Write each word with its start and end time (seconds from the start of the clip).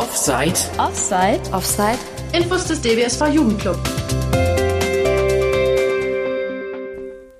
Offside. 0.00 0.54
Offside. 0.78 1.42
Offside. 1.52 1.98
Infos 2.32 2.64
des 2.64 2.80
DBSV 2.80 3.34
Jugendclub. 3.34 3.78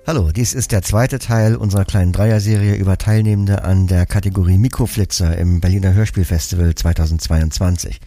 Hallo, 0.05 0.31
dies 0.31 0.53
ist 0.53 0.71
der 0.71 0.83
zweite 0.83 1.17
Teil 1.17 1.55
unserer 1.55 1.85
kleinen 1.85 2.11
Dreier-Serie 2.11 2.75
über 2.75 2.99
Teilnehmende 2.99 3.63
an 3.63 3.87
der 3.87 4.05
Kategorie 4.05 4.59
Mikroflitzer 4.59 5.35
im 5.39 5.59
Berliner 5.59 5.95
Hörspielfestival 5.95 6.75
2022. 6.75 7.99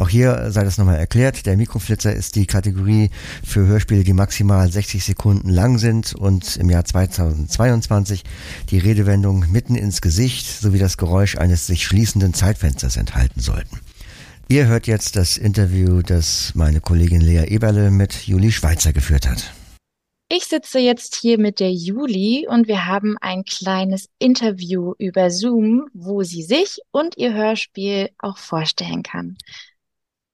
Auch 0.00 0.08
hier 0.08 0.50
sei 0.50 0.64
das 0.64 0.78
nochmal 0.78 0.96
erklärt, 0.96 1.44
der 1.44 1.58
Mikroflitzer 1.58 2.14
ist 2.14 2.34
die 2.34 2.46
Kategorie 2.46 3.10
für 3.44 3.66
Hörspiele, 3.66 4.02
die 4.02 4.14
maximal 4.14 4.72
60 4.72 5.04
Sekunden 5.04 5.50
lang 5.50 5.76
sind 5.76 6.14
und 6.14 6.56
im 6.56 6.70
Jahr 6.70 6.86
2022 6.86 8.24
die 8.70 8.78
Redewendung 8.78 9.44
mitten 9.52 9.74
ins 9.74 10.00
Gesicht 10.00 10.46
sowie 10.46 10.78
das 10.78 10.96
Geräusch 10.96 11.36
eines 11.36 11.66
sich 11.66 11.84
schließenden 11.84 12.32
Zeitfensters 12.32 12.96
enthalten 12.96 13.40
sollten. 13.40 13.78
Ihr 14.48 14.68
hört 14.68 14.86
jetzt 14.86 15.16
das 15.16 15.36
Interview, 15.36 16.00
das 16.00 16.52
meine 16.54 16.80
Kollegin 16.80 17.20
Lea 17.20 17.44
Eberle 17.48 17.90
mit 17.90 18.26
Juli 18.26 18.52
Schweizer 18.52 18.94
geführt 18.94 19.28
hat. 19.28 19.52
Ich 20.32 20.44
sitze 20.44 20.78
jetzt 20.78 21.16
hier 21.16 21.38
mit 21.38 21.60
der 21.60 21.72
Juli 21.72 22.46
und 22.48 22.68
wir 22.68 22.86
haben 22.86 23.16
ein 23.20 23.44
kleines 23.44 24.08
Interview 24.18 24.94
über 24.96 25.28
Zoom, 25.28 25.90
wo 25.92 26.22
sie 26.22 26.42
sich 26.42 26.78
und 26.90 27.18
ihr 27.18 27.34
Hörspiel 27.34 28.08
auch 28.18 28.38
vorstellen 28.38 29.02
kann. 29.02 29.36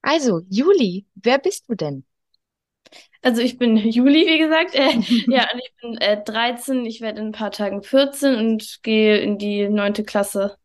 Also, 0.07 0.43
Juli, 0.49 1.05
wer 1.17 1.39
bist 1.39 1.69
du 1.69 1.75
denn? 1.75 2.05
Also 3.23 3.43
ich 3.43 3.59
bin 3.59 3.77
Juli, 3.77 4.25
wie 4.25 4.39
gesagt. 4.39 4.77
Äh, 4.77 5.01
ja, 5.27 5.49
und 5.53 5.59
ich 5.59 5.75
bin 5.83 5.99
äh, 5.99 6.23
13, 6.23 6.87
ich 6.87 7.01
werde 7.01 7.21
in 7.21 7.27
ein 7.27 7.33
paar 7.33 7.51
Tagen 7.51 7.83
14 7.83 8.37
und 8.37 8.79
gehe 8.85 9.19
in 9.19 9.37
die 9.37 9.69
neunte 9.69 10.05
Klasse. 10.05 10.59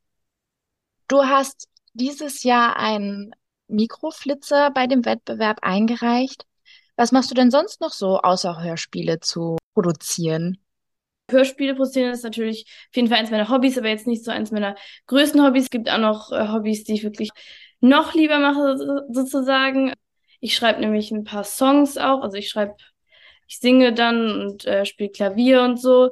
Du 1.08 1.24
hast 1.24 1.68
dieses 1.94 2.44
Jahr 2.44 2.78
einen 2.78 3.34
Mikroflitzer 3.68 4.70
bei 4.70 4.86
dem 4.86 5.06
Wettbewerb 5.06 5.58
eingereicht. 5.64 6.46
Was 6.96 7.12
machst 7.12 7.32
du 7.32 7.36
denn 7.36 7.50
sonst 7.50 7.82
noch 7.82 7.94
so, 7.94 8.20
außer 8.20 8.62
Hörspiele 8.62 9.22
zu 9.22 9.58
produzieren? 9.74 10.60
Hörspiele 11.32 11.76
produzieren 11.76 12.12
ist 12.12 12.24
natürlich 12.24 12.66
auf 12.90 12.96
jeden 12.96 13.08
Fall 13.08 13.20
eins 13.20 13.32
meiner 13.32 13.50
Hobbys, 13.50 13.78
aber 13.78 13.90
jetzt 13.90 14.08
nicht 14.08 14.24
so 14.24 14.32
eins 14.32 14.52
meiner 14.52 14.76
größten 15.08 15.44
Hobbys. 15.44 15.64
Es 15.64 15.70
gibt 15.70 15.90
auch 15.90 15.98
noch 15.98 16.32
äh, 16.32 16.48
Hobbys, 16.50 16.84
die 16.84 16.94
ich 16.94 17.04
wirklich 17.04 17.30
noch 17.80 18.14
lieber 18.14 18.40
mache, 18.40 18.78
sozusagen. 19.10 19.94
Ich 20.40 20.56
schreibe 20.56 20.82
nämlich 20.82 21.12
ein 21.12 21.24
paar 21.24 21.44
Songs 21.44 21.98
auch. 21.98 22.22
Also 22.22 22.38
ich 22.38 22.50
schreibe, 22.50 22.76
ich 23.48 23.60
singe 23.60 23.94
dann 23.94 24.42
und 24.42 24.66
äh, 24.66 24.86
spiele 24.86 25.10
Klavier 25.10 25.64
und 25.64 25.78
so. 25.80 26.12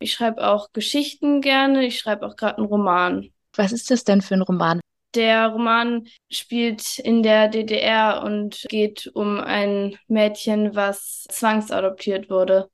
Ich 0.00 0.12
schreibe 0.12 0.46
auch 0.46 0.72
Geschichten 0.72 1.40
gerne. 1.40 1.84
Ich 1.86 1.98
schreibe 1.98 2.26
auch 2.26 2.36
gerade 2.36 2.58
einen 2.58 2.66
Roman. 2.66 3.30
Was 3.54 3.72
ist 3.72 3.90
das 3.90 4.04
denn 4.04 4.22
für 4.22 4.34
ein 4.34 4.42
Roman? 4.42 4.80
Der 5.14 5.48
Roman 5.48 6.06
spielt 6.30 6.98
in 7.00 7.22
der 7.22 7.48
DDR 7.48 8.22
und 8.24 8.64
geht 8.68 9.10
um 9.12 9.40
ein 9.40 9.98
Mädchen, 10.06 10.76
was 10.76 11.24
zwangsadoptiert 11.28 12.30
wurde. 12.30 12.70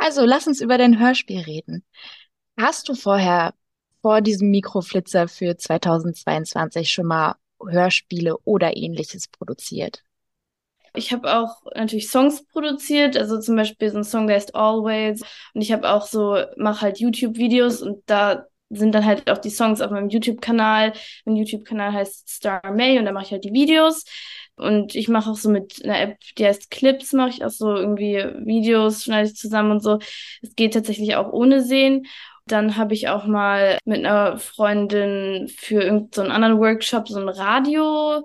Also 0.00 0.24
lass 0.24 0.46
uns 0.46 0.60
über 0.60 0.78
dein 0.78 0.98
Hörspiel 0.98 1.40
reden. 1.40 1.84
Hast 2.58 2.88
du 2.88 2.94
vorher 2.94 3.54
vor 4.00 4.20
diesem 4.20 4.50
Mikroflitzer 4.50 5.28
für 5.28 5.56
2022 5.56 6.90
schon 6.90 7.06
mal 7.06 7.36
Hörspiele 7.60 8.36
oder 8.44 8.76
ähnliches 8.76 9.28
produziert? 9.28 10.02
Ich 10.94 11.12
habe 11.12 11.36
auch 11.36 11.62
natürlich 11.74 12.08
Songs 12.10 12.44
produziert, 12.46 13.16
also 13.16 13.38
zum 13.38 13.56
Beispiel 13.56 13.90
so 13.90 13.98
ein 13.98 14.04
Song, 14.04 14.26
der 14.26 14.36
heißt 14.36 14.54
Always. 14.54 15.22
Und 15.54 15.60
ich 15.60 15.72
habe 15.72 15.88
auch 15.90 16.06
so, 16.06 16.42
mache 16.56 16.82
halt 16.82 16.98
YouTube-Videos 16.98 17.82
und 17.82 18.02
da 18.06 18.46
sind 18.70 18.94
dann 18.94 19.04
halt 19.04 19.30
auch 19.30 19.38
die 19.38 19.50
Songs 19.50 19.80
auf 19.80 19.90
meinem 19.90 20.08
YouTube-Kanal. 20.08 20.92
Mein 21.24 21.36
YouTube-Kanal 21.36 21.92
heißt 21.92 22.28
Star 22.28 22.72
May 22.72 22.98
und 22.98 23.04
da 23.04 23.12
mache 23.12 23.26
ich 23.26 23.32
halt 23.32 23.44
die 23.44 23.52
Videos. 23.52 24.04
Und 24.58 24.94
ich 24.94 25.08
mache 25.08 25.30
auch 25.30 25.36
so 25.36 25.50
mit 25.50 25.84
einer 25.84 26.00
App, 26.00 26.18
die 26.36 26.46
heißt 26.46 26.70
Clips, 26.70 27.12
mache 27.12 27.30
ich 27.30 27.44
auch 27.44 27.50
so 27.50 27.74
irgendwie 27.74 28.24
Videos, 28.44 29.04
schneide 29.04 29.28
ich 29.28 29.36
zusammen 29.36 29.72
und 29.72 29.82
so. 29.82 29.98
Es 30.42 30.54
geht 30.56 30.74
tatsächlich 30.74 31.16
auch 31.16 31.32
ohne 31.32 31.62
Sehen. 31.62 32.06
Dann 32.46 32.76
habe 32.76 32.94
ich 32.94 33.08
auch 33.08 33.26
mal 33.26 33.78
mit 33.84 33.98
einer 33.98 34.38
Freundin 34.38 35.48
für 35.54 35.82
irgendeinen 35.82 36.10
so 36.12 36.22
anderen 36.22 36.58
Workshop 36.58 37.08
so 37.08 37.20
ein 37.20 37.28
Radio 37.28 38.24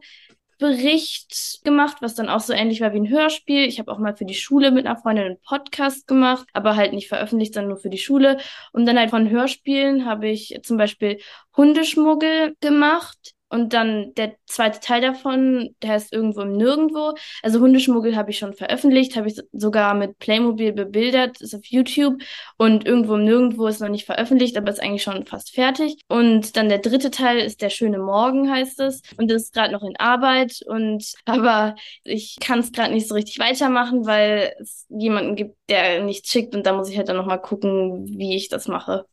Bericht 0.64 1.60
gemacht, 1.66 1.98
was 2.00 2.16
dann 2.16 2.30
auch 2.30 2.40
so 2.40 2.54
ähnlich 2.54 2.80
war 2.80 2.94
wie 2.94 3.00
ein 3.00 3.10
Hörspiel. 3.10 3.66
Ich 3.66 3.80
habe 3.80 3.92
auch 3.92 4.00
mal 4.00 4.16
für 4.16 4.24
die 4.24 4.34
Schule 4.34 4.72
mit 4.72 4.86
einer 4.86 4.98
Freundin 4.98 5.26
einen 5.26 5.42
Podcast 5.42 6.08
gemacht, 6.08 6.48
aber 6.54 6.78
halt 6.78 6.94
nicht 6.94 7.10
veröffentlicht, 7.10 7.54
sondern 7.54 7.72
nur 7.72 7.80
für 7.80 7.90
die 7.90 7.98
Schule. 7.98 8.38
Und 8.72 8.86
dann 8.86 8.98
halt 8.98 9.10
von 9.10 9.30
Hörspielen 9.30 10.06
habe 10.06 10.30
ich 10.30 10.58
zum 10.64 10.78
Beispiel 10.78 11.20
Hundeschmuggel 11.58 12.56
gemacht. 12.62 13.34
Und 13.54 13.74
dann 13.74 14.16
der 14.16 14.34
zweite 14.48 14.80
Teil 14.80 15.00
davon, 15.00 15.76
der 15.84 15.92
heißt 15.92 16.12
Irgendwo 16.12 16.42
im 16.42 16.54
Nirgendwo. 16.54 17.14
Also 17.44 17.60
Hundeschmuggel 17.60 18.16
habe 18.16 18.32
ich 18.32 18.40
schon 18.40 18.54
veröffentlicht, 18.54 19.16
habe 19.16 19.28
ich 19.28 19.40
sogar 19.52 19.94
mit 19.94 20.18
Playmobil 20.18 20.74
bebildert, 20.74 21.40
ist 21.40 21.54
auf 21.54 21.64
YouTube. 21.66 22.20
Und 22.58 22.84
Irgendwo 22.88 23.14
im 23.14 23.26
Nirgendwo 23.26 23.68
ist 23.68 23.80
noch 23.80 23.90
nicht 23.90 24.08
veröffentlicht, 24.08 24.58
aber 24.58 24.72
ist 24.72 24.82
eigentlich 24.82 25.04
schon 25.04 25.28
fast 25.28 25.52
fertig. 25.54 26.02
Und 26.08 26.58
dann 26.58 26.68
der 26.68 26.80
dritte 26.80 27.12
Teil 27.12 27.38
ist 27.38 27.62
Der 27.62 27.70
schöne 27.70 28.00
Morgen, 28.00 28.50
heißt 28.50 28.80
es. 28.80 29.04
Und 29.18 29.30
das 29.30 29.44
ist 29.44 29.54
gerade 29.54 29.72
noch 29.72 29.84
in 29.84 29.98
Arbeit. 29.98 30.62
Und 30.66 31.14
aber 31.26 31.76
ich 32.04 32.38
kann 32.42 32.58
es 32.58 32.72
gerade 32.72 32.92
nicht 32.92 33.08
so 33.08 33.14
richtig 33.14 33.38
weitermachen, 33.38 34.08
weil 34.08 34.56
es 34.60 34.88
jemanden 34.90 35.36
gibt, 35.36 35.58
der 35.70 36.04
nichts 36.04 36.32
schickt. 36.32 36.56
Und 36.56 36.66
da 36.66 36.74
muss 36.74 36.90
ich 36.90 36.98
halt 36.98 37.08
dann 37.08 37.18
nochmal 37.18 37.40
gucken, 37.40 38.08
wie 38.18 38.36
ich 38.36 38.50
das 38.50 38.68
mache. 38.68 39.06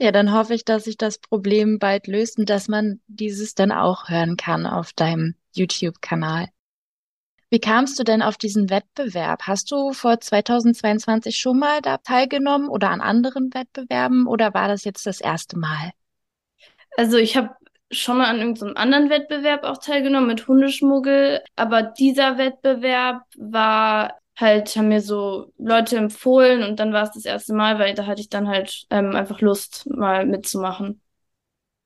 Ja, 0.00 0.12
dann 0.12 0.32
hoffe 0.32 0.54
ich, 0.54 0.64
dass 0.64 0.84
sich 0.84 0.96
das 0.96 1.18
Problem 1.18 1.78
bald 1.80 2.06
löst 2.06 2.38
und 2.38 2.48
dass 2.48 2.68
man 2.68 3.00
dieses 3.08 3.54
dann 3.54 3.72
auch 3.72 4.08
hören 4.08 4.36
kann 4.36 4.64
auf 4.64 4.92
deinem 4.92 5.34
YouTube-Kanal. 5.54 6.48
Wie 7.50 7.58
kamst 7.58 7.98
du 7.98 8.04
denn 8.04 8.22
auf 8.22 8.36
diesen 8.36 8.70
Wettbewerb? 8.70 9.42
Hast 9.44 9.72
du 9.72 9.92
vor 9.92 10.20
2022 10.20 11.36
schon 11.38 11.58
mal 11.58 11.80
da 11.80 11.96
teilgenommen 11.96 12.68
oder 12.68 12.90
an 12.90 13.00
anderen 13.00 13.52
Wettbewerben 13.54 14.26
oder 14.26 14.54
war 14.54 14.68
das 14.68 14.84
jetzt 14.84 15.06
das 15.06 15.20
erste 15.20 15.58
Mal? 15.58 15.90
Also 16.96 17.16
ich 17.16 17.36
habe 17.36 17.50
schon 17.90 18.18
mal 18.18 18.26
an 18.26 18.38
irgendeinem 18.38 18.76
anderen 18.76 19.10
Wettbewerb 19.10 19.64
auch 19.64 19.78
teilgenommen 19.78 20.28
mit 20.28 20.46
Hundeschmuggel, 20.46 21.42
aber 21.56 21.82
dieser 21.82 22.36
Wettbewerb 22.36 23.22
war 23.36 24.18
halt, 24.38 24.74
haben 24.76 24.88
mir 24.88 25.00
so 25.00 25.52
Leute 25.58 25.96
empfohlen 25.96 26.62
und 26.62 26.80
dann 26.80 26.92
war 26.92 27.02
es 27.02 27.12
das 27.12 27.24
erste 27.24 27.54
Mal, 27.54 27.78
weil 27.78 27.94
da 27.94 28.06
hatte 28.06 28.20
ich 28.20 28.28
dann 28.28 28.48
halt 28.48 28.86
ähm, 28.90 29.14
einfach 29.14 29.40
Lust, 29.40 29.86
mal 29.90 30.26
mitzumachen. 30.26 31.00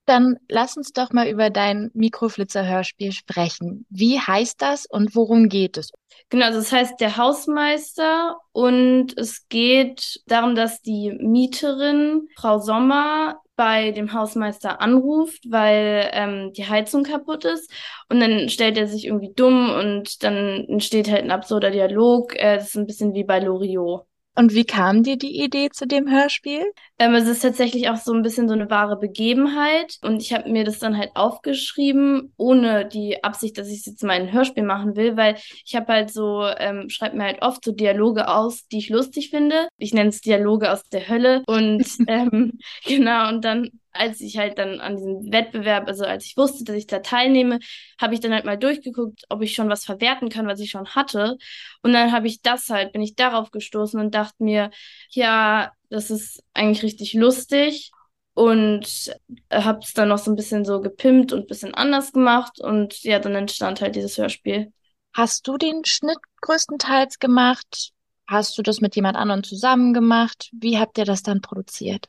Dann 0.05 0.37
lass 0.49 0.77
uns 0.77 0.93
doch 0.93 1.13
mal 1.13 1.29
über 1.29 1.49
dein 1.49 1.91
Mikroflitzer-Hörspiel 1.95 3.13
sprechen. 3.13 3.87
Wie 3.89 4.19
heißt 4.19 4.61
das 4.61 4.87
und 4.87 5.15
worum 5.15 5.49
geht 5.49 5.77
es? 5.77 5.91
Genau, 6.29 6.47
also 6.47 6.59
es 6.59 6.73
heißt 6.73 7.01
der 7.01 7.17
Hausmeister 7.17 8.37
und 8.51 9.17
es 9.17 9.49
geht 9.49 10.21
darum, 10.27 10.57
dass 10.57 10.83
die 10.83 11.13
Mieterin, 11.13 12.29
Frau 12.37 12.59
Sommer, 12.59 13.42
bei 13.57 13.93
dem 13.93 14.13
Hausmeister 14.13 14.81
anruft, 14.81 15.51
weil 15.51 16.11
ähm, 16.13 16.53
die 16.53 16.69
Heizung 16.69 17.05
kaputt 17.05 17.45
ist. 17.45 17.71
Und 18.09 18.21
dann 18.21 18.49
stellt 18.49 18.77
er 18.79 18.87
sich 18.87 19.07
irgendwie 19.07 19.33
dumm 19.35 19.71
und 19.71 20.23
dann 20.23 20.65
entsteht 20.69 21.11
halt 21.11 21.23
ein 21.25 21.31
absurder 21.31 21.71
Dialog. 21.71 22.35
Äh, 22.37 22.57
das 22.57 22.69
ist 22.69 22.77
ein 22.77 22.87
bisschen 22.87 23.15
wie 23.15 23.25
bei 23.25 23.41
Loriot. 23.41 24.07
Und 24.35 24.55
wie 24.55 24.65
kam 24.65 25.03
dir 25.03 25.17
die 25.17 25.43
Idee 25.43 25.69
zu 25.71 25.87
dem 25.87 26.11
Hörspiel? 26.11 26.65
Ähm, 26.99 27.15
es 27.15 27.29
ist 27.29 27.41
tatsächlich 27.41 27.91
auch 27.91 27.97
so 27.97 28.15
ein 28.15 28.23
bisschen 28.23 28.49
so 28.49 28.55
eine 28.55 28.71
wahre 28.71 28.99
Begebenheit. 28.99 29.99
Und 30.03 30.23
ich 30.23 30.33
habe 30.33 30.51
mir 30.51 30.65
das 30.65 30.79
dann 30.79 30.97
halt 30.97 31.11
aufgeschrieben, 31.15 32.33
ohne 32.39 32.87
die 32.87 33.23
Absicht, 33.23 33.59
dass 33.59 33.69
ich 33.69 33.85
jetzt 33.85 34.03
mal 34.03 34.13
ein 34.13 34.33
Hörspiel 34.33 34.65
machen 34.65 34.97
will, 34.97 35.17
weil 35.19 35.37
ich 35.67 35.75
habe 35.77 35.93
halt 35.93 36.11
so, 36.11 36.47
ähm, 36.59 36.89
schreibe 36.89 37.17
mir 37.19 37.25
halt 37.25 37.43
oft 37.43 37.63
so 37.65 37.73
Dialoge 37.73 38.29
aus, 38.29 38.67
die 38.69 38.79
ich 38.79 38.89
lustig 38.89 39.31
finde. 39.31 39.69
Ich 39.77 39.93
nenne 39.93 40.09
es 40.09 40.23
Dialoge 40.23 40.73
aus 40.73 40.83
der 40.85 41.09
Hölle. 41.09 41.43
Und 41.47 41.85
ähm, 42.09 42.59
genau, 42.87 43.29
und 43.29 43.45
dann 43.45 43.69
als 43.93 44.21
ich 44.21 44.39
halt 44.39 44.59
dann 44.59 44.81
an 44.81 44.97
diesem 44.97 45.33
Wettbewerb, 45.33 45.87
also 45.89 46.05
als 46.05 46.25
ich 46.25 46.37
wusste, 46.37 46.65
dass 46.65 46.77
ich 46.77 46.87
da 46.87 47.01
teilnehme, 47.01 47.59
habe 48.01 48.15
ich 48.15 48.21
dann 48.21 48.33
halt 48.33 48.45
mal 48.45 48.59
durchgeguckt, 48.59 49.25
ob 49.29 49.43
ich 49.43 49.55
schon 49.55 49.69
was 49.69 49.85
verwerten 49.85 50.29
kann, 50.29 50.47
was 50.47 50.61
ich 50.61 50.71
schon 50.71 50.89
hatte. 50.89 51.37
Und 51.83 51.93
dann 51.93 52.13
habe 52.13 52.27
ich 52.27 52.43
das 52.43 52.69
halt, 52.71 52.93
bin 52.93 53.03
ich 53.03 53.15
darauf 53.15 53.51
gestoßen 53.51 54.01
und 54.01 54.15
dachte 54.15 54.43
mir, 54.43 54.71
ja, 55.11 55.73
das 55.91 56.11
ist 56.11 56.43
eigentlich 56.55 56.83
richtig 56.83 57.15
lustig. 57.15 57.91
Und 58.35 59.15
habe 59.53 59.81
es 59.83 59.93
dann 59.93 60.09
noch 60.09 60.19
so 60.19 60.31
ein 60.31 60.37
bisschen 60.37 60.65
so 60.65 60.81
gepimpt 60.81 61.35
und 61.35 61.41
ein 61.41 61.47
bisschen 61.47 61.75
anders 61.75 62.13
gemacht. 62.13 62.61
Und 62.61 63.03
ja, 63.03 63.19
dann 63.19 63.35
entstand 63.35 63.83
halt 63.83 63.95
dieses 63.95 64.17
Hörspiel. 64.17 64.73
Hast 65.13 65.47
du 65.47 65.59
den 65.59 65.85
Schnitt 65.85 66.19
größtenteils 66.41 67.19
gemacht? 67.19 67.93
Hast 68.27 68.57
du 68.57 68.63
das 68.63 68.81
mit 68.81 68.97
jemand 68.97 69.17
anderem 69.19 69.43
zusammen 69.43 69.93
gemacht? 69.93 70.49
Wie 70.53 70.79
habt 70.79 70.97
ihr 70.97 71.05
das 71.05 71.23
dann 71.23 71.43
produziert? 71.43 72.09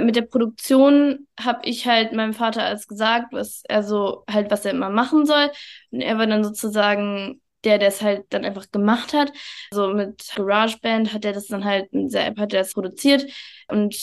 Mit 0.00 0.16
der 0.16 0.22
Produktion 0.22 1.28
habe 1.40 1.60
ich 1.68 1.86
halt 1.86 2.12
meinem 2.12 2.34
Vater 2.34 2.64
alles 2.64 2.88
gesagt, 2.88 3.32
was 3.32 3.62
er 3.68 3.82
so 3.84 4.24
halt, 4.28 4.50
was 4.50 4.64
er 4.64 4.72
immer 4.72 4.90
machen 4.90 5.24
soll. 5.24 5.50
Und 5.90 6.00
er 6.00 6.18
war 6.18 6.26
dann 6.26 6.42
sozusagen 6.42 7.40
der, 7.62 7.78
der 7.78 7.88
es 7.88 8.02
halt 8.02 8.26
dann 8.30 8.44
einfach 8.44 8.70
gemacht 8.72 9.12
hat. 9.12 9.32
So 9.70 9.82
also 9.84 9.94
mit 9.94 10.32
GarageBand 10.34 11.12
hat 11.12 11.24
er 11.24 11.32
das 11.32 11.46
dann 11.46 11.64
halt, 11.64 11.92
mit 11.92 12.06
dieser 12.06 12.26
App 12.26 12.38
hat 12.38 12.52
er 12.52 12.60
das 12.62 12.72
produziert. 12.72 13.24
Und 13.68 13.94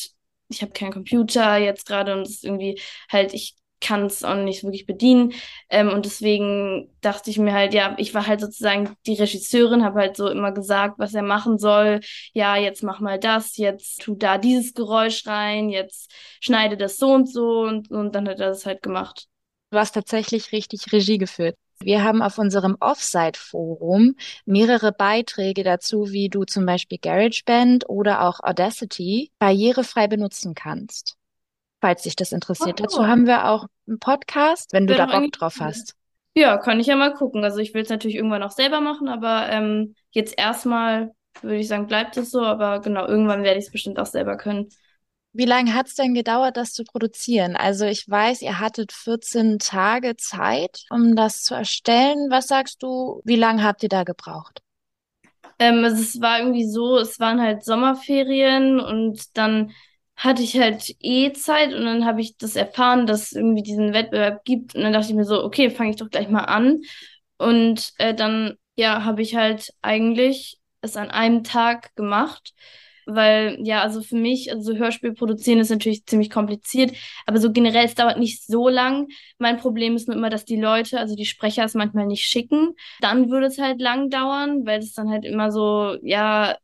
ich 0.49 0.61
habe 0.61 0.71
keinen 0.71 0.93
Computer 0.93 1.57
jetzt 1.57 1.85
gerade 1.85 2.13
und 2.13 2.21
es 2.21 2.31
ist 2.35 2.43
irgendwie 2.45 2.79
halt, 3.09 3.33
ich 3.33 3.55
kann 3.81 4.05
es 4.05 4.23
auch 4.23 4.35
nicht 4.35 4.63
wirklich 4.63 4.85
bedienen. 4.85 5.33
Ähm, 5.69 5.89
und 5.89 6.05
deswegen 6.05 6.89
dachte 7.01 7.29
ich 7.29 7.37
mir 7.37 7.53
halt, 7.53 7.73
ja, 7.73 7.95
ich 7.97 8.13
war 8.13 8.27
halt 8.27 8.39
sozusagen 8.39 8.95
die 9.05 9.15
Regisseurin, 9.15 9.83
habe 9.83 9.99
halt 9.99 10.15
so 10.15 10.29
immer 10.29 10.51
gesagt, 10.51 10.99
was 10.99 11.13
er 11.13 11.23
machen 11.23 11.57
soll. 11.57 11.99
Ja, 12.33 12.55
jetzt 12.55 12.83
mach 12.83 12.99
mal 12.99 13.19
das, 13.19 13.57
jetzt 13.57 14.01
tu 14.01 14.15
da 14.15 14.37
dieses 14.37 14.73
Geräusch 14.73 15.25
rein, 15.27 15.69
jetzt 15.69 16.11
schneide 16.39 16.77
das 16.77 16.97
so 16.97 17.11
und 17.13 17.31
so 17.31 17.61
und, 17.61 17.91
und 17.91 18.15
dann 18.15 18.29
hat 18.29 18.39
er 18.39 18.49
das 18.49 18.65
halt 18.65 18.81
gemacht. 18.81 19.27
Du 19.71 19.77
hast 19.77 19.93
tatsächlich 19.93 20.51
richtig 20.51 20.91
Regie 20.93 21.17
geführt. 21.17 21.55
Wir 21.79 22.03
haben 22.03 22.21
auf 22.21 22.37
unserem 22.37 22.77
Offsite-Forum 22.79 24.15
mehrere 24.45 24.91
Beiträge 24.91 25.63
dazu, 25.63 26.11
wie 26.11 26.29
du 26.29 26.43
zum 26.43 26.65
Beispiel 26.65 26.99
GarageBand 27.01 27.89
oder 27.89 28.21
auch 28.21 28.39
Audacity 28.41 29.31
barrierefrei 29.39 30.07
benutzen 30.07 30.53
kannst 30.53 31.17
falls 31.81 32.03
dich 32.03 32.15
das 32.15 32.31
interessiert. 32.31 32.79
Oh, 32.79 32.83
Dazu 32.83 33.07
haben 33.07 33.25
wir 33.25 33.49
auch 33.49 33.65
einen 33.87 33.99
Podcast, 33.99 34.71
wenn 34.71 34.87
du 34.87 34.95
da 34.95 35.07
Bock 35.07 35.31
drauf 35.31 35.55
hast. 35.59 35.95
Ja, 36.33 36.57
kann 36.57 36.79
ich 36.79 36.87
ja 36.87 36.95
mal 36.95 37.13
gucken. 37.13 37.43
Also 37.43 37.59
ich 37.59 37.73
will 37.73 37.81
es 37.81 37.89
natürlich 37.89 38.15
irgendwann 38.15 38.43
auch 38.43 38.51
selber 38.51 38.79
machen, 38.79 39.09
aber 39.09 39.49
ähm, 39.49 39.95
jetzt 40.11 40.37
erstmal 40.37 41.11
würde 41.41 41.57
ich 41.57 41.67
sagen, 41.67 41.87
bleibt 41.87 42.15
es 42.17 42.31
so, 42.31 42.41
aber 42.41 42.79
genau, 42.79 43.07
irgendwann 43.07 43.43
werde 43.43 43.59
ich 43.59 43.65
es 43.65 43.71
bestimmt 43.71 43.99
auch 43.99 44.05
selber 44.05 44.37
können. 44.37 44.69
Wie 45.33 45.45
lange 45.45 45.73
hat 45.73 45.87
es 45.87 45.95
denn 45.95 46.13
gedauert, 46.13 46.57
das 46.57 46.73
zu 46.73 46.83
produzieren? 46.83 47.55
Also 47.55 47.85
ich 47.85 48.07
weiß, 48.07 48.41
ihr 48.41 48.59
hattet 48.59 48.91
14 48.91 49.59
Tage 49.59 50.17
Zeit, 50.17 50.83
um 50.89 51.15
das 51.15 51.43
zu 51.43 51.55
erstellen. 51.55 52.29
Was 52.29 52.47
sagst 52.47 52.83
du, 52.83 53.21
wie 53.23 53.37
lange 53.37 53.63
habt 53.63 53.81
ihr 53.83 53.89
da 53.89 54.03
gebraucht? 54.03 54.61
Ähm, 55.57 55.85
also 55.85 56.01
es 56.01 56.19
war 56.19 56.39
irgendwie 56.39 56.67
so, 56.69 56.97
es 56.97 57.19
waren 57.19 57.41
halt 57.41 57.63
Sommerferien 57.63 58.81
und 58.81 59.37
dann 59.37 59.71
hatte 60.15 60.43
ich 60.43 60.59
halt 60.59 60.95
eh 60.99 61.33
Zeit 61.33 61.73
und 61.73 61.83
dann 61.85 62.05
habe 62.05 62.21
ich 62.21 62.37
das 62.37 62.55
erfahren, 62.55 63.07
dass 63.07 63.23
es 63.23 63.31
irgendwie 63.33 63.63
diesen 63.63 63.93
Wettbewerb 63.93 64.43
gibt. 64.45 64.75
Und 64.75 64.83
dann 64.83 64.93
dachte 64.93 65.07
ich 65.09 65.15
mir 65.15 65.25
so, 65.25 65.43
okay, 65.43 65.69
fange 65.69 65.91
ich 65.91 65.95
doch 65.95 66.09
gleich 66.09 66.29
mal 66.29 66.43
an. 66.45 66.81
Und 67.37 67.91
äh, 67.97 68.13
dann, 68.13 68.55
ja, 68.75 69.03
habe 69.03 69.21
ich 69.21 69.35
halt 69.35 69.69
eigentlich 69.81 70.59
es 70.81 70.95
an 70.97 71.09
einem 71.09 71.43
Tag 71.43 71.95
gemacht. 71.95 72.53
Weil, 73.07 73.57
ja, 73.63 73.81
also 73.81 74.01
für 74.01 74.15
mich, 74.15 74.51
also 74.53 74.75
Hörspiel 74.75 75.13
produzieren 75.13 75.59
ist 75.59 75.71
natürlich 75.71 76.05
ziemlich 76.05 76.29
kompliziert, 76.29 76.95
aber 77.25 77.39
so 77.39 77.51
generell, 77.51 77.85
es 77.85 77.95
dauert 77.95 78.19
nicht 78.19 78.45
so 78.45 78.69
lang. 78.69 79.07
Mein 79.39 79.57
Problem 79.57 79.95
ist 79.95 80.07
nur 80.07 80.15
immer, 80.15 80.29
dass 80.29 80.45
die 80.45 80.55
Leute, 80.55 80.99
also 80.99 81.15
die 81.15 81.25
Sprecher 81.25 81.63
es 81.65 81.73
manchmal 81.73 82.05
nicht 82.05 82.25
schicken. 82.25 82.75
Dann 83.01 83.31
würde 83.31 83.47
es 83.47 83.57
halt 83.57 83.81
lang 83.81 84.09
dauern, 84.11 84.65
weil 84.67 84.79
es 84.79 84.93
dann 84.93 85.09
halt 85.09 85.25
immer 85.25 85.51
so, 85.51 85.97
ja, 86.03 86.55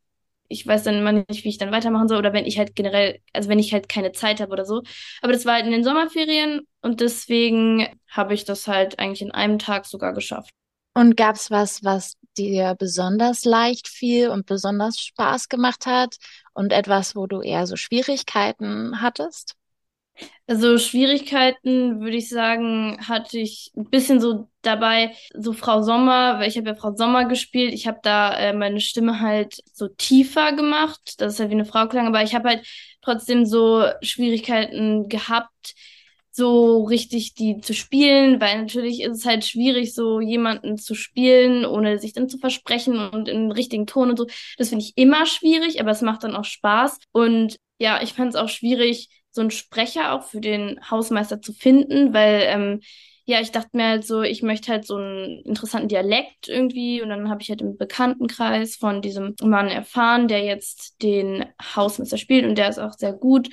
ich 0.48 0.66
weiß 0.66 0.82
dann 0.84 0.96
immer 0.96 1.12
nicht, 1.12 1.44
wie 1.44 1.48
ich 1.48 1.58
dann 1.58 1.72
weitermachen 1.72 2.08
soll 2.08 2.18
oder 2.18 2.32
wenn 2.32 2.46
ich 2.46 2.58
halt 2.58 2.74
generell, 2.74 3.20
also 3.32 3.48
wenn 3.48 3.58
ich 3.58 3.72
halt 3.72 3.88
keine 3.88 4.12
Zeit 4.12 4.40
habe 4.40 4.52
oder 4.52 4.64
so. 4.64 4.82
Aber 5.22 5.32
das 5.32 5.44
war 5.46 5.54
halt 5.54 5.66
in 5.66 5.72
den 5.72 5.84
Sommerferien 5.84 6.66
und 6.80 7.00
deswegen 7.00 7.86
habe 8.08 8.34
ich 8.34 8.44
das 8.44 8.66
halt 8.66 8.98
eigentlich 8.98 9.22
in 9.22 9.32
einem 9.32 9.58
Tag 9.58 9.86
sogar 9.86 10.12
geschafft. 10.12 10.50
Und 10.94 11.16
gab 11.16 11.36
es 11.36 11.50
was, 11.50 11.84
was 11.84 12.14
dir 12.36 12.74
besonders 12.78 13.44
leicht 13.44 13.88
fiel 13.88 14.30
und 14.30 14.46
besonders 14.46 14.98
Spaß 15.00 15.48
gemacht 15.48 15.86
hat 15.86 16.16
und 16.54 16.72
etwas, 16.72 17.14
wo 17.14 17.26
du 17.26 17.40
eher 17.40 17.66
so 17.66 17.76
Schwierigkeiten 17.76 19.00
hattest? 19.00 19.54
Also 20.46 20.78
Schwierigkeiten, 20.78 22.00
würde 22.00 22.16
ich 22.16 22.28
sagen, 22.28 22.98
hatte 23.06 23.38
ich 23.38 23.70
ein 23.76 23.84
bisschen 23.90 24.20
so 24.20 24.48
dabei, 24.68 25.14
so 25.34 25.52
Frau 25.52 25.82
Sommer, 25.82 26.38
weil 26.38 26.48
ich 26.48 26.56
habe 26.56 26.68
ja 26.68 26.74
Frau 26.74 26.94
Sommer 26.94 27.24
gespielt. 27.24 27.72
Ich 27.74 27.86
habe 27.86 27.98
da 28.02 28.36
äh, 28.36 28.52
meine 28.52 28.80
Stimme 28.80 29.20
halt 29.20 29.60
so 29.72 29.88
tiefer 29.88 30.52
gemacht, 30.52 31.20
dass 31.20 31.34
es 31.34 31.40
halt 31.40 31.50
wie 31.50 31.54
eine 31.54 31.64
Frau 31.64 31.88
klang, 31.88 32.06
aber 32.06 32.22
ich 32.22 32.34
habe 32.34 32.48
halt 32.48 32.66
trotzdem 33.02 33.46
so 33.46 33.84
Schwierigkeiten 34.02 35.08
gehabt, 35.08 35.74
so 36.30 36.84
richtig 36.84 37.34
die 37.34 37.58
zu 37.60 37.74
spielen, 37.74 38.40
weil 38.40 38.60
natürlich 38.60 39.02
ist 39.02 39.18
es 39.18 39.24
halt 39.26 39.44
schwierig, 39.44 39.92
so 39.92 40.20
jemanden 40.20 40.78
zu 40.78 40.94
spielen, 40.94 41.64
ohne 41.66 41.98
sich 41.98 42.12
dann 42.12 42.28
zu 42.28 42.38
versprechen 42.38 42.96
und 43.08 43.28
in 43.28 43.50
richtigen 43.50 43.86
Ton 43.86 44.10
und 44.10 44.16
so. 44.16 44.26
Das 44.56 44.68
finde 44.68 44.84
ich 44.84 44.92
immer 44.96 45.26
schwierig, 45.26 45.80
aber 45.80 45.90
es 45.90 46.00
macht 46.00 46.22
dann 46.22 46.36
auch 46.36 46.44
Spaß. 46.44 46.98
Und 47.10 47.56
ja, 47.78 48.00
ich 48.02 48.12
fand 48.12 48.30
es 48.30 48.36
auch 48.36 48.48
schwierig, 48.48 49.08
so 49.30 49.40
einen 49.40 49.50
Sprecher 49.50 50.12
auch 50.12 50.22
für 50.22 50.40
den 50.40 50.78
Hausmeister 50.90 51.40
zu 51.40 51.52
finden, 51.52 52.14
weil 52.14 52.42
ähm, 52.46 52.80
ja, 53.28 53.40
ich 53.42 53.52
dachte 53.52 53.70
mir 53.76 53.84
halt 53.88 54.06
so, 54.06 54.22
ich 54.22 54.42
möchte 54.42 54.72
halt 54.72 54.86
so 54.86 54.96
einen 54.96 55.42
interessanten 55.44 55.88
Dialekt 55.88 56.48
irgendwie 56.48 57.02
und 57.02 57.10
dann 57.10 57.28
habe 57.28 57.42
ich 57.42 57.50
halt 57.50 57.60
im 57.60 57.76
Bekanntenkreis 57.76 58.76
von 58.76 59.02
diesem 59.02 59.34
Mann 59.42 59.68
erfahren, 59.68 60.28
der 60.28 60.44
jetzt 60.44 61.02
den 61.02 61.44
Hausmeister 61.76 62.16
spielt 62.16 62.46
und 62.46 62.56
der 62.56 62.70
ist 62.70 62.78
auch 62.78 62.94
sehr 62.94 63.12
gut. 63.12 63.50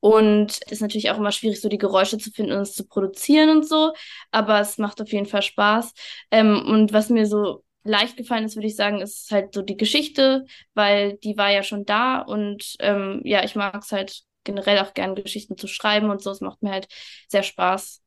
Und 0.00 0.58
ist 0.70 0.82
natürlich 0.82 1.10
auch 1.10 1.16
immer 1.18 1.32
schwierig, 1.32 1.60
so 1.60 1.68
die 1.70 1.78
Geräusche 1.78 2.18
zu 2.18 2.30
finden 2.30 2.52
und 2.52 2.60
es 2.62 2.74
zu 2.74 2.86
produzieren 2.86 3.48
und 3.50 3.66
so. 3.68 3.94
Aber 4.32 4.60
es 4.60 4.76
macht 4.78 5.00
auf 5.00 5.10
jeden 5.12 5.24
Fall 5.26 5.40
Spaß. 5.42 5.94
Ähm, 6.30 6.62
und 6.66 6.92
was 6.92 7.08
mir 7.08 7.24
so 7.26 7.64
leicht 7.84 8.16
gefallen 8.18 8.44
ist, 8.44 8.56
würde 8.56 8.66
ich 8.66 8.76
sagen, 8.76 9.00
ist 9.00 9.30
halt 9.30 9.54
so 9.54 9.62
die 9.62 9.76
Geschichte, 9.78 10.44
weil 10.74 11.16
die 11.18 11.36
war 11.38 11.50
ja 11.50 11.62
schon 11.62 11.86
da 11.86 12.18
und 12.20 12.74
ähm, 12.80 13.20
ja, 13.24 13.44
ich 13.44 13.54
mag 13.56 13.82
es 13.82 13.92
halt 13.92 14.22
generell 14.44 14.78
auch 14.80 14.92
gern 14.92 15.14
Geschichten 15.14 15.56
zu 15.56 15.68
schreiben 15.68 16.10
und 16.10 16.20
so. 16.22 16.30
Es 16.32 16.40
macht 16.42 16.62
mir 16.62 16.70
halt 16.72 16.86
sehr 17.28 17.42
Spaß. 17.42 18.02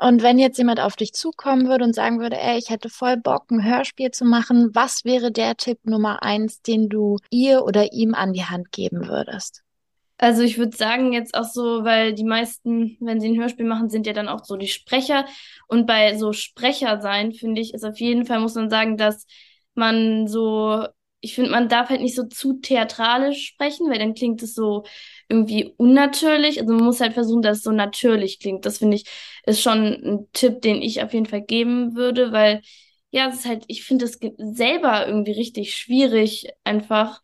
Und 0.00 0.22
wenn 0.22 0.38
jetzt 0.38 0.56
jemand 0.56 0.80
auf 0.80 0.96
dich 0.96 1.12
zukommen 1.12 1.68
würde 1.68 1.84
und 1.84 1.94
sagen 1.94 2.20
würde, 2.20 2.38
ey, 2.40 2.56
ich 2.56 2.70
hätte 2.70 2.88
voll 2.88 3.18
Bock, 3.18 3.50
ein 3.50 3.62
Hörspiel 3.62 4.10
zu 4.10 4.24
machen, 4.24 4.70
was 4.72 5.04
wäre 5.04 5.30
der 5.30 5.56
Tipp 5.56 5.78
Nummer 5.84 6.22
eins, 6.22 6.62
den 6.62 6.88
du 6.88 7.18
ihr 7.28 7.64
oder 7.64 7.92
ihm 7.92 8.14
an 8.14 8.32
die 8.32 8.44
Hand 8.44 8.72
geben 8.72 9.08
würdest? 9.08 9.62
Also 10.16 10.42
ich 10.42 10.56
würde 10.56 10.74
sagen 10.74 11.12
jetzt 11.12 11.34
auch 11.34 11.44
so, 11.44 11.84
weil 11.84 12.14
die 12.14 12.24
meisten, 12.24 12.96
wenn 13.00 13.20
sie 13.20 13.28
ein 13.28 13.38
Hörspiel 13.38 13.66
machen, 13.66 13.90
sind 13.90 14.06
ja 14.06 14.14
dann 14.14 14.28
auch 14.28 14.44
so 14.44 14.56
die 14.56 14.68
Sprecher. 14.68 15.26
Und 15.66 15.86
bei 15.86 16.16
so 16.16 16.32
Sprecher 16.32 17.02
sein, 17.02 17.32
finde 17.32 17.60
ich, 17.60 17.74
ist 17.74 17.84
auf 17.84 18.00
jeden 18.00 18.24
Fall, 18.24 18.40
muss 18.40 18.54
man 18.54 18.70
sagen, 18.70 18.96
dass 18.96 19.26
man 19.74 20.26
so, 20.28 20.86
ich 21.20 21.34
finde, 21.34 21.50
man 21.50 21.68
darf 21.68 21.90
halt 21.90 22.00
nicht 22.00 22.14
so 22.16 22.24
zu 22.26 22.54
theatralisch 22.60 23.46
sprechen, 23.48 23.90
weil 23.90 23.98
dann 23.98 24.14
klingt 24.14 24.42
es 24.42 24.54
so 24.54 24.84
irgendwie 25.28 25.74
unnatürlich. 25.76 26.60
Also 26.60 26.72
man 26.74 26.84
muss 26.84 27.00
halt 27.00 27.12
versuchen, 27.14 27.42
dass 27.42 27.58
es 27.58 27.62
so 27.64 27.72
natürlich 27.72 28.38
klingt. 28.40 28.64
Das 28.66 28.78
finde 28.78 28.96
ich, 28.96 29.04
ist 29.46 29.60
schon 29.62 29.78
ein 29.86 30.28
Tipp, 30.32 30.62
den 30.62 30.82
ich 30.82 31.02
auf 31.02 31.12
jeden 31.12 31.26
Fall 31.26 31.42
geben 31.42 31.94
würde, 31.94 32.32
weil 32.32 32.62
ja, 33.10 33.28
es 33.28 33.36
ist 33.40 33.46
halt, 33.46 33.64
ich 33.68 33.84
finde 33.84 34.04
es 34.06 34.18
selber 34.38 35.06
irgendwie 35.06 35.32
richtig 35.32 35.74
schwierig, 35.76 36.48
einfach 36.64 37.20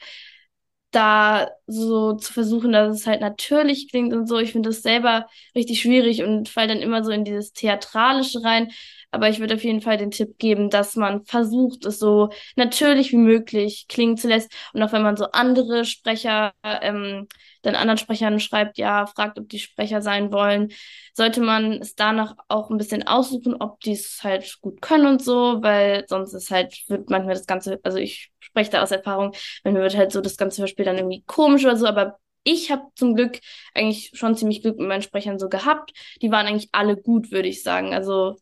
da 0.97 1.51
so 1.67 2.15
zu 2.15 2.33
versuchen, 2.33 2.73
dass 2.73 2.97
es 2.97 3.07
halt 3.07 3.21
natürlich 3.21 3.89
klingt 3.91 4.15
und 4.15 4.27
so. 4.27 4.39
Ich 4.39 4.53
finde 4.53 4.71
das 4.71 4.83
selber 4.83 5.29
richtig 5.55 5.81
schwierig 5.81 6.23
und 6.23 6.49
fall 6.49 6.69
dann 6.69 6.79
immer 6.79 7.05
so 7.05 7.11
in 7.11 7.25
dieses 7.25 7.53
Theatralische 7.53 8.43
rein. 8.43 8.71
Aber 9.11 9.29
ich 9.29 9.39
würde 9.39 9.55
auf 9.55 9.65
jeden 9.65 9.81
Fall 9.81 9.99
den 9.99 10.11
Tipp 10.11 10.39
geben, 10.39 10.69
dass 10.71 10.97
man 10.97 11.25
versucht, 11.25 11.85
es 11.87 11.99
so 11.99 12.31
natürlich 12.57 13.13
wie 13.13 13.17
möglich 13.17 13.87
klingen 13.89 14.17
zu 14.17 14.29
lassen. 14.29 14.49
Und 14.73 14.83
auch 14.83 14.93
wenn 14.93 15.03
man 15.03 15.17
so 15.17 15.27
andere 15.33 15.85
Sprecher 15.85 16.53
ähm, 16.65 17.27
dann 17.63 17.75
anderen 17.77 17.99
Sprechern 17.99 18.41
schreibt, 18.41 18.79
ja, 18.79 19.07
fragt, 19.07 19.39
ob 19.39 19.49
die 19.49 19.59
Sprecher 19.59 20.01
sein 20.03 20.33
wollen, 20.33 20.73
sollte 21.15 21.41
man 21.41 21.73
es 21.75 21.95
danach 21.95 22.37
auch 22.49 22.71
ein 22.71 22.79
bisschen 22.79 23.07
aussuchen, 23.07 23.57
ob 23.61 23.81
die 23.81 23.93
es 23.93 24.21
halt 24.23 24.59
gut 24.61 24.81
können 24.83 25.07
und 25.07 25.23
so, 25.23 25.63
weil 25.63 26.05
sonst 26.09 26.33
ist 26.35 26.51
halt, 26.51 26.77
wird 26.89 27.11
manchmal 27.11 27.35
das 27.35 27.47
Ganze, 27.47 27.81
also 27.83 27.99
ich 27.99 28.31
spreche 28.57 28.71
da 28.73 28.83
aus 28.83 28.91
Erfahrung, 28.91 29.33
manchmal 29.65 29.83
wird 29.83 29.97
halt 29.97 30.13
so 30.13 30.21
das 30.21 30.37
ganze 30.37 30.63
Hörspiel 30.63 30.85
dann 30.85 30.97
irgendwie 30.97 31.23
komisch 31.27 31.65
oder 31.65 31.77
so, 31.77 31.87
aber 31.87 32.19
ich 32.45 32.71
habe 32.71 32.85
zum 32.95 33.15
Glück 33.17 33.41
eigentlich 33.75 34.11
schon 34.15 34.37
ziemlich 34.37 34.63
Glück 34.63 34.79
mit 34.79 34.89
meinen 34.89 35.03
Sprechern 35.03 35.39
so 35.39 35.49
gehabt. 35.49 35.93
Die 36.23 36.31
waren 36.31 36.47
eigentlich 36.47 36.69
alle 36.73 36.97
gut, 36.97 37.33
würde 37.33 37.49
ich 37.49 37.63
sagen. 37.65 37.93
Also 37.93 38.37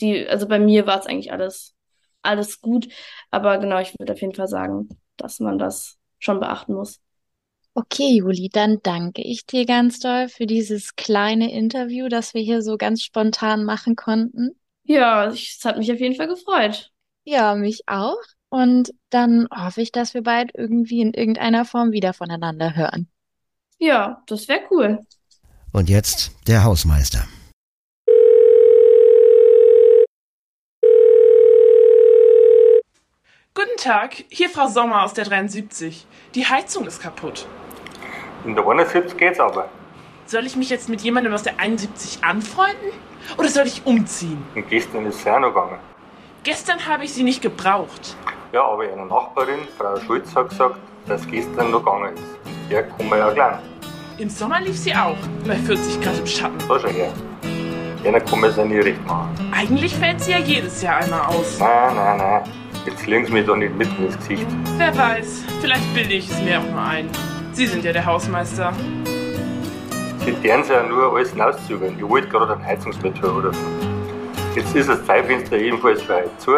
die, 0.00 0.26
also 0.28 0.48
bei 0.48 0.58
mir 0.58 0.86
war 0.86 1.00
es 1.00 1.06
eigentlich 1.06 1.32
alles, 1.32 1.74
alles 2.22 2.60
gut. 2.60 2.88
Aber 3.30 3.58
genau, 3.58 3.80
ich 3.80 3.94
würde 3.98 4.12
auf 4.14 4.20
jeden 4.20 4.34
Fall 4.34 4.48
sagen, 4.48 4.88
dass 5.16 5.40
man 5.40 5.58
das 5.58 5.98
schon 6.18 6.40
beachten 6.40 6.74
muss. 6.74 7.00
Okay, 7.74 8.16
Juli, 8.16 8.48
dann 8.52 8.80
danke 8.82 9.22
ich 9.22 9.46
dir 9.46 9.64
ganz 9.64 10.00
doll 10.00 10.28
für 10.28 10.46
dieses 10.46 10.96
kleine 10.96 11.52
Interview, 11.52 12.08
das 12.08 12.34
wir 12.34 12.42
hier 12.42 12.62
so 12.62 12.76
ganz 12.76 13.02
spontan 13.02 13.64
machen 13.64 13.94
konnten. 13.96 14.56
Ja, 14.84 15.26
es 15.26 15.60
hat 15.64 15.76
mich 15.78 15.90
auf 15.92 16.00
jeden 16.00 16.14
Fall 16.14 16.28
gefreut. 16.28 16.90
Ja, 17.24 17.54
mich 17.54 17.82
auch. 17.86 18.16
Und 18.54 18.94
dann 19.10 19.48
hoffe 19.52 19.80
ich, 19.80 19.90
dass 19.90 20.14
wir 20.14 20.22
bald 20.22 20.52
irgendwie 20.54 21.00
in 21.00 21.12
irgendeiner 21.12 21.64
Form 21.64 21.90
wieder 21.90 22.12
voneinander 22.12 22.76
hören. 22.76 23.08
Ja, 23.80 24.22
das 24.28 24.46
wäre 24.46 24.60
cool. 24.70 25.00
Und 25.72 25.90
jetzt 25.90 26.30
der 26.46 26.62
Hausmeister. 26.62 27.26
Guten 33.54 33.76
Tag, 33.76 34.22
hier 34.28 34.48
Frau 34.48 34.68
Sommer 34.68 35.02
aus 35.02 35.14
der 35.14 35.24
73. 35.24 36.06
Die 36.36 36.46
Heizung 36.46 36.86
ist 36.86 37.02
kaputt. 37.02 37.48
In 38.44 38.54
der 38.54 38.64
71 38.64 39.16
geht's 39.16 39.40
aber. 39.40 39.68
Soll 40.26 40.46
ich 40.46 40.54
mich 40.54 40.70
jetzt 40.70 40.88
mit 40.88 41.00
jemandem 41.00 41.34
aus 41.34 41.42
der 41.42 41.58
71 41.58 42.22
anfreunden? 42.22 42.92
Oder 43.36 43.48
soll 43.48 43.66
ich 43.66 43.84
umziehen? 43.84 44.44
Und 44.54 44.68
gestern 44.68 45.06
ist 45.06 45.18
es 45.18 45.26
auch 45.26 45.40
noch 45.40 45.48
gegangen. 45.48 45.80
Gestern 46.44 46.86
habe 46.86 47.04
ich 47.04 47.12
sie 47.12 47.24
nicht 47.24 47.42
gebraucht. 47.42 48.16
Ja, 48.54 48.66
aber 48.66 48.84
eine 48.84 49.04
Nachbarin, 49.06 49.66
Frau 49.76 49.98
Schulz, 49.98 50.32
hat 50.36 50.50
gesagt, 50.50 50.76
dass 51.08 51.26
gestern 51.26 51.72
noch 51.72 51.84
gegangen 51.84 52.14
ist. 52.14 52.70
Der 52.70 52.84
kommen 52.84 53.10
wir 53.10 53.18
ja 53.18 53.30
gleich. 53.30 53.56
Im 54.18 54.30
Sommer 54.30 54.60
lief 54.60 54.78
sie 54.78 54.94
auch, 54.94 55.16
bei 55.44 55.56
40 55.56 56.00
Grad 56.00 56.20
im 56.20 56.26
Schatten. 56.28 56.58
Da 56.68 56.78
schon 56.78 56.90
her. 56.90 57.12
Einer 58.04 58.20
kann 58.20 58.40
mir 58.40 58.46
es 58.46 58.56
ja 58.56 58.64
nie 58.64 58.78
recht 58.78 59.04
machen. 59.08 59.30
Eigentlich 59.50 59.92
fällt 59.96 60.20
sie 60.20 60.30
ja 60.30 60.38
jedes 60.38 60.80
Jahr 60.82 60.98
einmal 60.98 61.22
aus. 61.22 61.58
Nein, 61.58 61.96
nein, 61.96 62.16
nein. 62.16 62.42
Jetzt 62.86 63.04
legen 63.08 63.26
Sie 63.26 63.32
mich 63.32 63.44
da 63.44 63.56
nicht 63.56 63.74
mitten 63.74 64.04
ins 64.04 64.16
Gesicht. 64.18 64.46
Wer 64.76 64.96
weiß, 64.96 65.42
vielleicht 65.60 65.92
bilde 65.92 66.14
ich 66.14 66.30
es 66.30 66.40
mir 66.40 66.60
auch 66.60 66.70
nur 66.70 66.80
ein. 66.80 67.08
Sie 67.54 67.66
sind 67.66 67.82
ja 67.82 67.92
der 67.92 68.06
Hausmeister. 68.06 68.72
Sie 70.24 70.32
deren 70.32 70.64
ja 70.68 70.84
nur 70.84 71.12
alles 71.12 71.32
hinauszögern. 71.32 71.96
Ich 71.98 72.08
wollte 72.08 72.28
gerade 72.28 72.52
einen 72.52 72.64
Heizungsmetall 72.64 73.30
rufen. 73.30 73.94
Jetzt 74.54 74.76
ist 74.76 74.88
das 74.88 75.04
Zeitfenster 75.04 75.56
jedenfalls 75.56 76.02
für 76.02 76.14
heute 76.14 76.38
zu. 76.38 76.52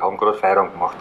Die 0.00 0.04
haben 0.06 0.16
gerade 0.16 0.38
Feierabend 0.38 0.72
gemacht. 0.72 0.96